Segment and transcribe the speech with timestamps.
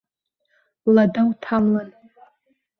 [0.93, 1.89] Лада уҭамлан.